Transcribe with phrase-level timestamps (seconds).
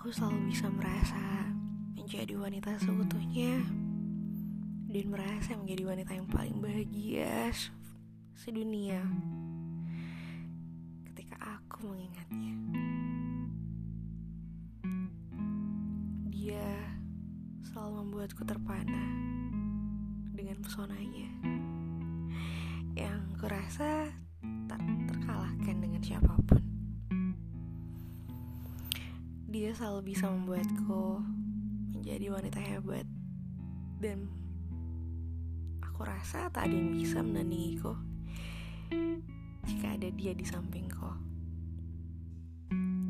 [0.00, 1.52] aku selalu bisa merasa
[1.92, 3.60] menjadi wanita seutuhnya
[4.88, 7.52] dan merasa menjadi wanita yang paling bahagia
[8.32, 9.04] sedunia
[11.04, 12.54] ketika aku mengingatnya.
[16.32, 16.96] Dia
[17.68, 19.04] selalu membuatku terpana
[20.32, 21.28] dengan pesonanya
[22.96, 24.08] yang kurasa
[24.64, 24.80] tak
[25.12, 26.69] terkalahkan dengan siapa pun.
[29.60, 31.20] Dia selalu bisa membuatku
[31.92, 33.04] menjadi wanita hebat
[34.00, 34.32] dan
[35.84, 37.92] aku rasa tak ada yang bisa menandingiku
[39.68, 41.12] jika ada dia di sampingku.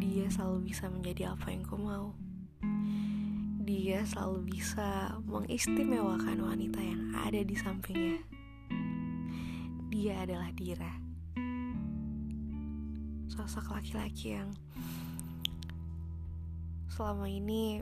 [0.00, 2.16] Dia selalu bisa menjadi apa yang ku mau.
[3.68, 8.24] Dia selalu bisa mengistimewakan wanita yang ada di sampingnya.
[9.92, 10.96] Dia adalah Dira.
[13.28, 14.48] Sosok laki-laki yang
[16.98, 17.78] selama ini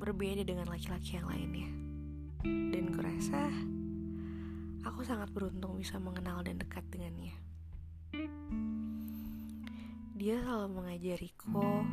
[0.00, 1.68] berbeda dengan laki-laki yang lainnya.
[2.72, 3.52] Dan kurasa
[4.80, 7.36] aku sangat beruntung bisa mengenal dan dekat dengannya.
[10.16, 11.84] Dia selalu mengajariku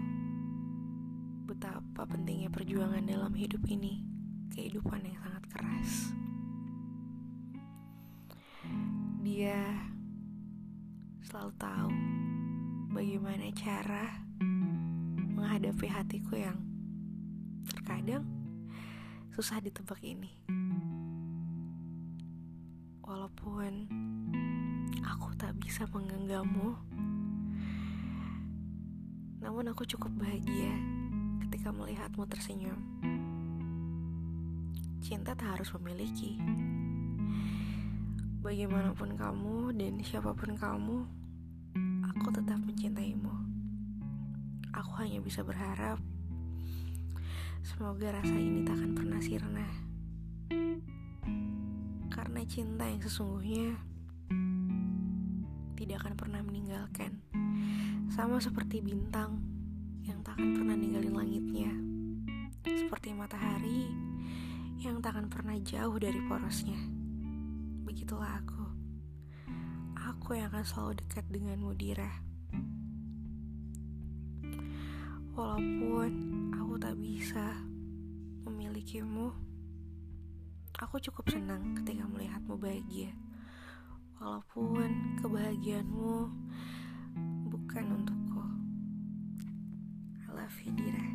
[1.51, 3.99] betapa pentingnya perjuangan dalam hidup ini,
[4.55, 5.91] kehidupan yang sangat keras.
[9.19, 9.59] Dia
[11.27, 11.91] selalu tahu
[12.95, 14.23] bagaimana cara
[15.43, 16.55] menghadapi hatiku yang
[17.67, 18.23] terkadang
[19.35, 20.31] susah ditebak ini.
[23.03, 23.91] Walaupun
[25.03, 26.79] aku tak bisa menggenggammu,
[29.43, 30.71] namun aku cukup bahagia
[31.43, 32.79] ketika melihatmu tersenyum.
[35.03, 36.39] Cinta tak harus memiliki.
[38.39, 41.03] Bagaimanapun kamu dan siapa pun kamu,
[42.15, 43.52] aku tetap mencintaimu.
[44.73, 46.01] Aku hanya bisa berharap
[47.61, 49.67] semoga rasa ini tak akan pernah sirna.
[52.09, 53.77] Karena cinta yang sesungguhnya
[55.77, 57.21] tidak akan pernah meninggalkan.
[58.09, 59.45] Sama seperti bintang
[60.09, 61.71] yang tak akan pernah ninggalin langitnya.
[62.65, 63.93] Seperti matahari
[64.81, 66.81] yang tak akan pernah jauh dari porosnya.
[67.85, 68.65] Begitulah aku.
[70.01, 72.32] Aku yang akan selalu dekat denganmu, Dira.
[75.33, 76.13] Walaupun
[76.53, 77.57] aku tak bisa
[78.45, 79.33] memilikimu,
[80.77, 83.17] aku cukup senang ketika melihatmu bahagia.
[84.21, 86.29] Walaupun kebahagiaanmu
[87.49, 88.45] bukan untukku.
[90.21, 91.05] I love you, Dira.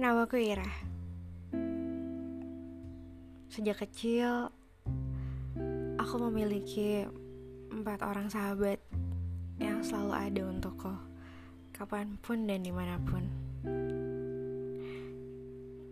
[0.00, 0.91] Namaku Ira.
[3.52, 4.48] Sejak kecil,
[6.00, 7.04] aku memiliki
[7.68, 8.80] empat orang sahabat
[9.60, 10.88] yang selalu ada untukku,
[11.76, 13.20] kapan pun dan di mana pun.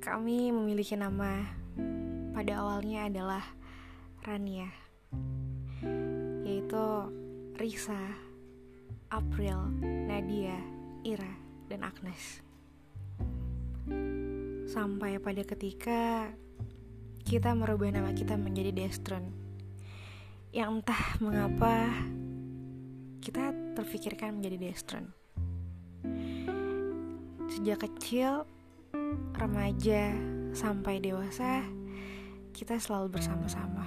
[0.01, 1.45] Kami memiliki nama
[2.33, 3.45] pada awalnya adalah
[4.25, 4.73] Rania,
[6.49, 7.13] yaitu
[7.61, 8.17] Risa,
[9.13, 10.57] April, Nadia,
[11.05, 11.33] Ira,
[11.69, 12.41] dan Agnes.
[14.65, 16.33] Sampai pada ketika
[17.31, 19.23] kita merubah nama kita menjadi Destron.
[20.51, 21.87] Yang entah mengapa
[23.23, 25.15] kita terfikirkan menjadi Destron.
[27.47, 28.43] Sejak kecil,
[29.39, 30.11] remaja,
[30.51, 31.63] sampai dewasa
[32.51, 33.87] Kita selalu bersama-sama.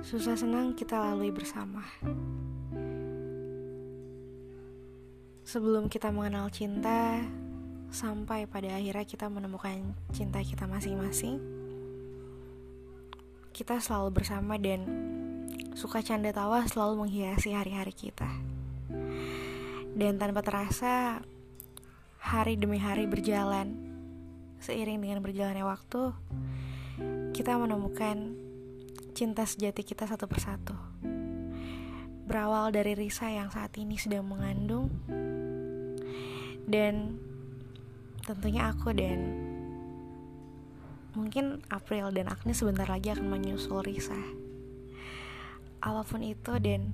[0.00, 1.84] Susah senang kita lalui bersama.
[5.44, 7.20] Sebelum kita mengenal cinta,
[7.92, 11.63] sampai pada akhirnya kita menemukan cinta kita masing-masing.
[13.54, 14.82] Kita selalu bersama dan
[15.78, 18.26] suka canda tawa selalu menghiasi hari-hari kita.
[19.94, 21.22] Dan tanpa terasa,
[22.18, 23.78] hari demi hari berjalan.
[24.58, 26.02] Seiring dengan berjalannya waktu,
[27.30, 28.34] kita menemukan
[29.14, 30.74] cinta sejati kita satu persatu.
[32.26, 34.90] Berawal dari Risa yang saat ini sedang mengandung
[36.66, 37.22] dan
[38.26, 39.53] tentunya aku dan
[41.14, 44.18] mungkin April dan Agnes sebentar lagi akan menyusul Risa.
[45.80, 46.90] Apa pun itu dan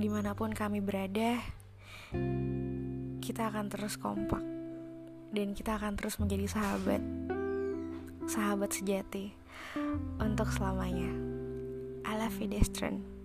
[0.00, 1.42] di mana pun kami berada,
[3.20, 4.42] kita akan terus kompak
[5.30, 7.02] dan kita akan terus menjadi sahabat,
[8.26, 9.34] sahabat sejati
[10.18, 11.10] untuk selamanya.
[12.06, 13.19] I love you.